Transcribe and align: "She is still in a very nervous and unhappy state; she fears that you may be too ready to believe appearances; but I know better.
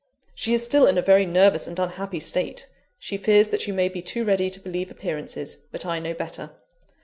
"She 0.33 0.55
is 0.55 0.65
still 0.65 0.87
in 0.87 0.97
a 0.97 1.01
very 1.03 1.27
nervous 1.27 1.67
and 1.67 1.77
unhappy 1.77 2.19
state; 2.19 2.67
she 2.97 3.17
fears 3.17 3.49
that 3.49 3.67
you 3.67 3.73
may 3.75 3.87
be 3.87 4.01
too 4.01 4.23
ready 4.25 4.49
to 4.49 4.59
believe 4.59 4.89
appearances; 4.89 5.57
but 5.71 5.85
I 5.85 5.99
know 5.99 6.15
better. 6.15 6.53